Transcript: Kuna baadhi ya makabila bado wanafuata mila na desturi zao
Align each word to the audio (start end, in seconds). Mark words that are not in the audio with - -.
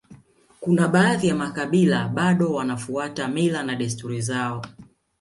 Kuna 0.59 0.87
baadhi 0.87 1.27
ya 1.27 1.35
makabila 1.35 2.07
bado 2.07 2.53
wanafuata 2.53 3.27
mila 3.27 3.63
na 3.63 3.75
desturi 3.75 4.21
zao 4.21 4.65